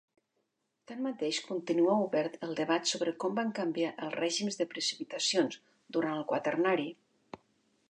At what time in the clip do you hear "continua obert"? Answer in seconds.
1.49-2.39